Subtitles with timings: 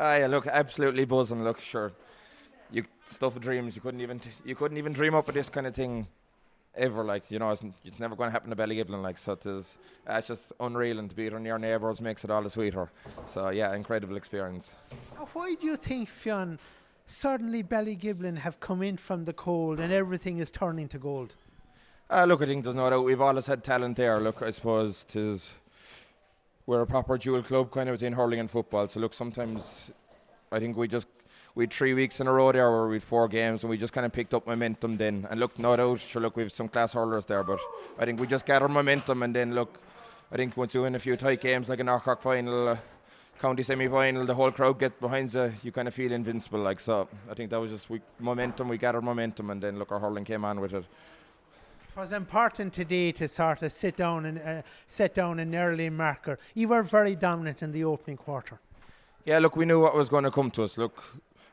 [0.00, 1.42] Ah, yeah, look, absolutely buzzing.
[1.42, 1.92] Look, sure,
[2.70, 3.74] you stuff of dreams.
[3.74, 6.06] You couldn't even t- you couldn't even dream up of this kind of thing
[6.76, 7.02] ever.
[7.02, 9.02] Like you know, it's, it's never going to happen to Ballygiblin.
[9.02, 9.76] Like so, it is.
[10.08, 12.50] Uh, it's just unreal, and to be it on your neighbours makes it all the
[12.50, 12.90] sweeter.
[13.26, 14.70] So yeah, incredible experience.
[15.32, 16.60] Why do you think, Fionn,
[17.06, 21.34] suddenly Ballygiblin have come in from the cold and everything is turning to gold?
[22.08, 24.20] Uh, look, I think there's no doubt we've always had talent there.
[24.20, 25.54] Look, I suppose tis
[26.68, 28.86] we're a proper dual club kind of between hurling and football.
[28.88, 29.90] So look, sometimes
[30.52, 31.08] I think we just
[31.54, 33.78] we had three weeks in a row there where we had four games and we
[33.78, 35.26] just kind of picked up momentum then.
[35.30, 37.58] And look, no doubt, sure, look, we have some class hurlers there, but
[37.98, 39.80] I think we just gathered momentum and then look,
[40.30, 42.76] I think once you win a few tight games like a North Cork final, uh,
[43.40, 46.60] county semi-final, the whole crowd get behind you, you kind of feel invincible.
[46.60, 48.68] Like so, I think that was just we momentum.
[48.68, 50.84] We gathered momentum, and then look, our hurling came on with it.
[51.98, 55.90] It was important today to sort of sit down and uh, set down an early
[55.90, 56.38] marker.
[56.54, 58.60] You were very dominant in the opening quarter.
[59.24, 60.78] Yeah, look, we knew what was going to come to us.
[60.78, 61.02] Look,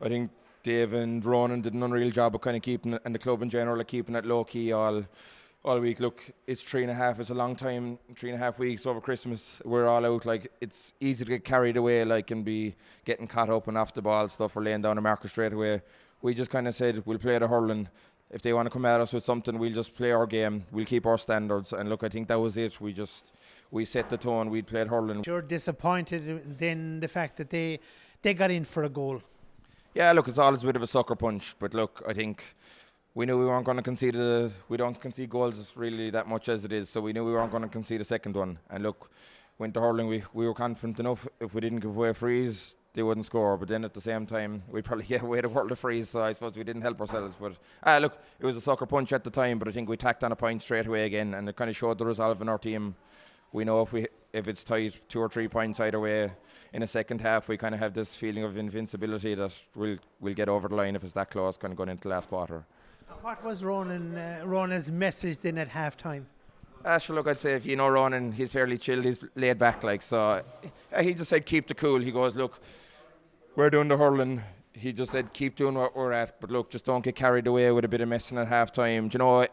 [0.00, 0.32] I think
[0.64, 3.40] Dave and Ronan did an unreal job of kind of keeping it, and the club
[3.40, 5.04] in general are keeping it low key all
[5.64, 6.00] all week.
[6.00, 7.20] Look, it's three and a half.
[7.20, 8.00] It's a long time.
[8.16, 9.62] Three and a half weeks over Christmas.
[9.64, 10.26] We're all out.
[10.26, 12.04] Like it's easy to get carried away.
[12.04, 15.00] Like and be getting caught up and off the ball stuff or laying down a
[15.00, 15.82] marker straight away.
[16.20, 17.88] We just kind of said we'll play the hurling.
[18.32, 20.64] If they want to come at us with something, we'll just play our game.
[20.72, 21.72] We'll keep our standards.
[21.72, 22.80] And look, I think that was it.
[22.80, 23.32] We just
[23.70, 24.48] we set the tone.
[24.50, 25.22] We played hurling.
[25.26, 27.78] You're disappointed then the fact that they
[28.22, 29.22] they got in for a goal.
[29.94, 32.42] Yeah, look, it's always a bit of a sucker punch, but look, I think
[33.14, 34.16] we knew we weren't going to concede.
[34.16, 37.32] A, we don't concede goals really that much as it is, so we knew we
[37.32, 38.58] weren't going to concede a second one.
[38.70, 39.10] And look,
[39.58, 40.06] went to hurling.
[40.06, 43.56] We we were confident enough if we didn't give away frees, they wouldn't score.
[43.56, 46.22] But then at the same time, we'd probably get away the world of frees, So
[46.22, 47.36] I suppose we didn't help ourselves.
[47.40, 47.54] But
[47.84, 50.24] ah, look, it was a sucker punch at the time, but I think we tacked
[50.24, 52.58] on a point straight away again, and it kind of showed the resolve in our
[52.58, 52.94] team.
[53.52, 56.32] We know if we if it's tight, two or three points either way
[56.72, 60.34] in a second half, we kind of have this feeling of invincibility that we'll we'll
[60.34, 62.64] get over the line if it's that close, kind of going into the last quarter.
[63.20, 66.24] What was Ronan uh, Ronan's message then at halftime?
[66.84, 69.84] Uh, sure, look, I'd say if you know Ronan, he's fairly chilled, he's laid back,
[69.84, 70.42] like so.
[70.92, 72.00] Uh, he just said keep the cool.
[72.00, 72.60] He goes, look,
[73.56, 74.42] we're doing the hurling.
[74.72, 77.70] He just said keep doing what we're at, but look, just don't get carried away
[77.72, 79.08] with a bit of messing at half time.
[79.08, 79.46] Do you know,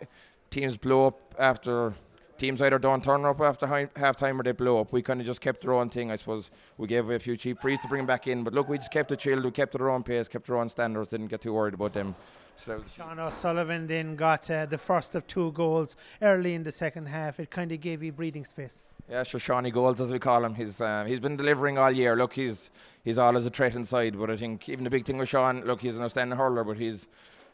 [0.50, 1.94] teams blow up after
[2.38, 3.68] teams either don't turn up after
[3.98, 4.94] half time or they blow up.
[4.94, 6.50] We kind of just kept our own thing, I suppose.
[6.78, 8.78] We gave away a few cheap frees to bring them back in, but look, we
[8.78, 9.44] just kept it chilled.
[9.44, 12.16] We kept our own pace, kept our own standards, didn't get too worried about them.
[12.56, 17.08] So Sean O'Sullivan then got uh, the first of two goals early in the second
[17.08, 17.40] half.
[17.40, 18.82] It kind of gave you breathing space.
[19.10, 20.54] Yeah, Shawnee Goals as we call him.
[20.54, 22.16] He's um, he's been delivering all year.
[22.16, 22.70] Look, he's
[23.04, 25.82] he's always a threat inside, but I think even the big thing with Sean, look,
[25.82, 27.08] he's an outstanding hurler, but he's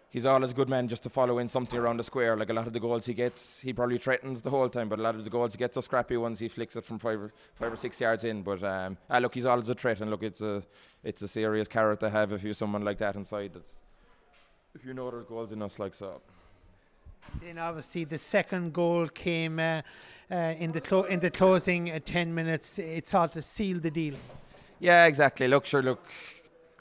[0.09, 2.35] he's always good man just to follow in something around the square.
[2.35, 4.99] Like a lot of the goals he gets, he probably threatens the whole time, but
[4.99, 6.39] a lot of the goals he gets are scrappy ones.
[6.39, 8.41] He flicks it from five or, five or six yards in.
[8.41, 10.61] But um, ah, look, he's always a threat, and look, it's a
[11.05, 13.51] it's a serious carrot to have if you're someone like that inside.
[13.53, 13.77] That's
[14.73, 16.21] if you know there's goals in us like so.
[17.41, 19.81] Then obviously the second goal came uh,
[20.31, 22.79] uh, in the clo- in the closing uh, ten minutes.
[22.79, 24.15] It sort of sealed the deal.
[24.79, 25.47] Yeah, exactly.
[25.47, 26.03] Look, sure, look,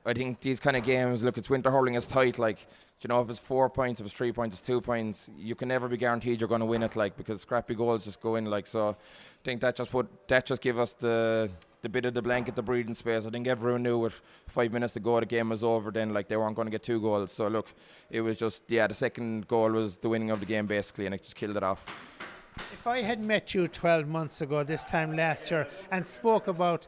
[0.05, 2.39] I think these kind of games, look, it's winter hurling is tight.
[2.39, 2.67] Like,
[3.01, 5.29] you know, if it's four points, if it's three points, it's two points.
[5.37, 8.21] You can never be guaranteed you're going to win it, like, because scrappy goals just
[8.21, 8.67] go in, like.
[8.67, 8.95] So, I
[9.45, 11.51] think that just put that just give us the
[11.85, 13.27] the bit of the blanket, the breathing space.
[13.27, 15.93] I think everyone knew with five minutes to go, the game was over.
[15.93, 17.31] Then, like, they weren't going to get two goals.
[17.33, 17.69] So, look,
[18.11, 21.15] it was just yeah, the second goal was the winning of the game basically, and
[21.15, 21.85] it just killed it off.
[22.57, 26.87] If I had met you 12 months ago, this time last year, and spoke about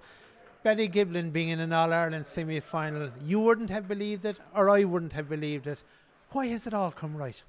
[0.64, 4.84] Ballygiblin being in an All Ireland semi final, you wouldn't have believed it, or I
[4.84, 5.82] wouldn't have believed it.
[6.30, 7.40] Why has it all come right?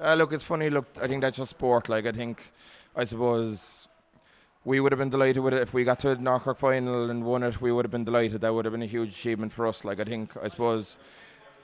[0.00, 0.68] Uh, look, it's funny.
[0.68, 1.88] Look, I think that's just sport.
[1.88, 2.52] Like, I think,
[2.94, 3.85] I suppose,
[4.66, 7.08] we would have been delighted with it if we got to the North Cork final
[7.08, 7.60] and won it.
[7.60, 8.40] We would have been delighted.
[8.40, 9.84] That would have been a huge achievement for us.
[9.84, 10.98] Like I think, I suppose.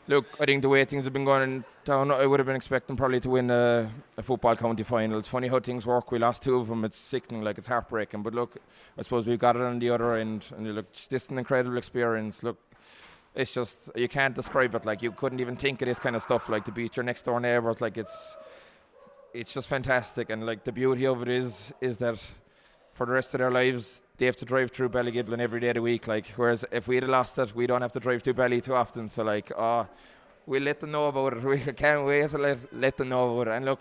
[0.06, 2.96] Look, I think the way things have been going down, I would have been expecting
[2.96, 5.18] probably to win a, a, football county final.
[5.18, 6.10] It's funny how things work.
[6.10, 6.84] We lost two of them.
[6.84, 8.22] It's sickening, like it's heartbreaking.
[8.22, 8.56] But look,
[8.96, 11.78] I suppose we've got it on the other end, and look, this is an incredible
[11.78, 12.42] experience.
[12.44, 12.58] Look,
[13.34, 14.84] it's just you can't describe it.
[14.84, 16.48] Like you couldn't even think of this kind of stuff.
[16.48, 18.36] Like to beat your next door neighbours, like it's
[19.34, 20.30] it's just fantastic.
[20.30, 22.18] And like the beauty of it is is that
[23.02, 25.74] for the rest of their lives, they have to drive through Ballygiblin every day of
[25.74, 26.06] the week.
[26.06, 28.76] Like, whereas if we'd have lost it, we don't have to drive through Bally too
[28.76, 29.10] often.
[29.10, 29.88] So, like, oh,
[30.46, 31.42] we'll let them know about it.
[31.44, 33.56] We can't wait to let, let them know about it.
[33.56, 33.80] And look,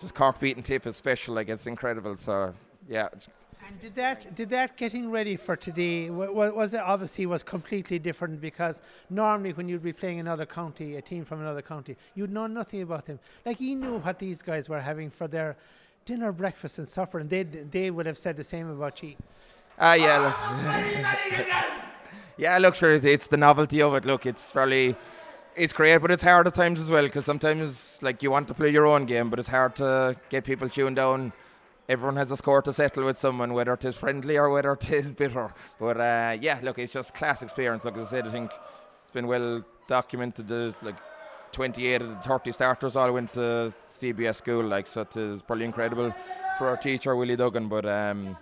[0.00, 1.36] just Cork beating Tipp is special.
[1.36, 2.16] Like, it's incredible.
[2.16, 2.54] So,
[2.88, 3.08] yeah.
[3.68, 8.40] And did that did that getting ready for today was it obviously was completely different
[8.40, 8.80] because
[9.10, 12.82] normally when you'd be playing another county, a team from another county, you'd know nothing
[12.82, 13.18] about them.
[13.44, 15.56] Like he knew what these guys were having for their
[16.06, 19.14] dinner, breakfast, and supper, and they they would have said the same about you.
[19.78, 20.18] Ah, uh, yeah.
[20.24, 21.46] Look.
[22.38, 24.06] yeah, look, sure, it's the novelty of it.
[24.06, 24.96] Look, it's fairly,
[25.54, 28.54] it's great, but it's hard at times as well because sometimes, like, you want to
[28.54, 31.32] play your own game, but it's hard to get people tuned down.
[31.88, 34.90] Everyone has a score to settle with someone, whether it is friendly or whether it
[34.90, 35.52] is bitter.
[35.78, 37.84] But uh, yeah, look, it's just class experience.
[37.84, 38.50] Like as I said, I think
[39.02, 40.48] it's been well documented.
[40.48, 40.96] There's like
[41.56, 45.64] 28 of the 30 starters all went to CBS school, like so it is probably
[45.64, 46.14] incredible
[46.58, 47.66] for our teacher Willie Duggan.
[47.68, 48.36] But um,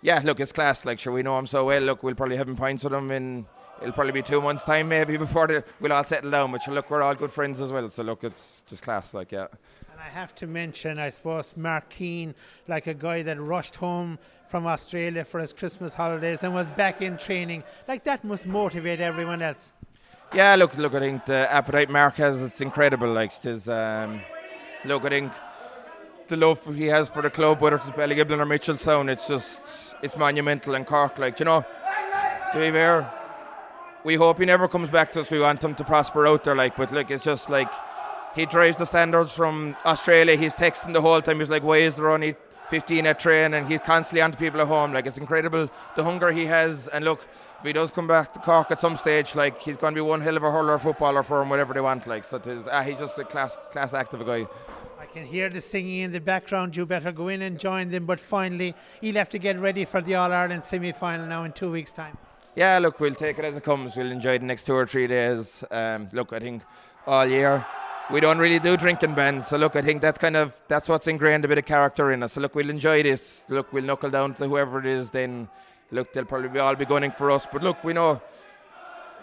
[0.00, 0.86] yeah, look, it's class.
[0.86, 1.82] Like sure, we know him so well.
[1.82, 3.44] Look, we'll probably have him points with him in.
[3.82, 6.50] It'll probably be two months' time maybe before the, we'll all settle down.
[6.50, 7.90] But look, we're all good friends as well.
[7.90, 9.12] So look, it's just class.
[9.12, 9.48] Like yeah.
[9.92, 12.34] And I have to mention, I suppose, Mark Keane,
[12.68, 14.18] like a guy that rushed home
[14.48, 17.64] from Australia for his Christmas holidays and was back in training.
[17.86, 19.74] Like that must motivate everyone else.
[20.34, 20.94] Yeah, look, look.
[20.94, 23.08] I think the appetite Mark has, it's incredible.
[23.08, 24.20] Like, his, um,
[24.84, 25.32] look, I think
[26.26, 30.16] the love he has for the club, whether it's Ballygiblin or Mitchelstown, it's just it's
[30.16, 30.74] monumental.
[30.74, 31.64] And Cork, like, you know,
[32.52, 33.10] to be fair,
[34.04, 35.30] we hope he never comes back to us.
[35.30, 37.70] We want him to prosper out there, like, but like, it's just like
[38.34, 40.36] he drives the standards from Australia.
[40.36, 41.38] He's texting the whole time.
[41.38, 42.36] He's like, why is there only
[42.70, 43.54] 15 at train?
[43.54, 44.92] And he's constantly on to people at home.
[44.92, 46.88] Like, it's incredible the hunger he has.
[46.88, 47.26] And look
[47.60, 50.02] if he does come back to Cork at some stage, like he's going to be
[50.02, 52.06] one hell of a hurler footballer for him, whatever they want.
[52.06, 54.46] Like so, it is, ah, he's just a class class active guy.
[55.00, 56.76] I can hear the singing in the background.
[56.76, 58.04] You better go in and join them.
[58.04, 61.52] But finally, he'll have to get ready for the All Ireland semi final now in
[61.52, 62.18] two weeks' time.
[62.54, 63.96] Yeah, look, we'll take it as it comes.
[63.96, 65.64] We'll enjoy the next two or three days.
[65.70, 66.62] Um, look, I think
[67.06, 67.66] all year
[68.10, 69.48] we don't really do drinking bands.
[69.48, 72.22] So look, I think that's kind of that's what's ingrained a bit of character in
[72.22, 72.34] us.
[72.34, 73.40] So look, we'll enjoy this.
[73.48, 75.48] Look, we'll knuckle down to whoever it is then
[75.90, 77.46] look, they'll probably be all be gunning for us.
[77.50, 78.20] But look, we know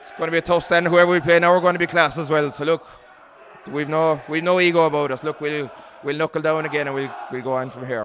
[0.01, 0.87] it's going to be a tough stand.
[0.87, 2.51] Whoever we play now, we're going to be class as well.
[2.51, 2.85] So look,
[3.67, 5.23] we've no we've no ego about us.
[5.23, 5.71] Look, we'll
[6.03, 8.03] we'll knuckle down again and we'll we'll go on from here.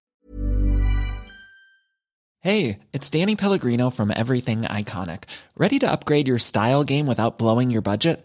[2.41, 5.25] Hey, it's Danny Pellegrino from Everything Iconic.
[5.57, 8.25] Ready to upgrade your style game without blowing your budget?